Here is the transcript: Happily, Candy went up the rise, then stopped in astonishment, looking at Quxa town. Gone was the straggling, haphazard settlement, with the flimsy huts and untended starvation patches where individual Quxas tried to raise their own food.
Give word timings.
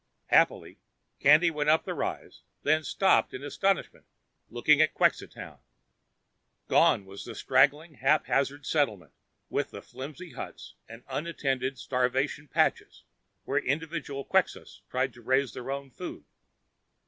Happily, 0.29 0.79
Candy 1.19 1.51
went 1.51 1.69
up 1.69 1.85
the 1.85 1.93
rise, 1.93 2.41
then 2.63 2.83
stopped 2.83 3.35
in 3.35 3.43
astonishment, 3.43 4.07
looking 4.49 4.81
at 4.81 4.95
Quxa 4.95 5.29
town. 5.29 5.59
Gone 6.67 7.05
was 7.05 7.23
the 7.23 7.35
straggling, 7.35 7.93
haphazard 7.93 8.65
settlement, 8.65 9.13
with 9.51 9.69
the 9.69 9.81
flimsy 9.83 10.31
huts 10.31 10.73
and 10.89 11.03
untended 11.07 11.77
starvation 11.77 12.47
patches 12.47 13.03
where 13.43 13.59
individual 13.59 14.25
Quxas 14.25 14.79
tried 14.89 15.13
to 15.13 15.21
raise 15.21 15.53
their 15.53 15.69
own 15.69 15.91
food. 15.91 16.25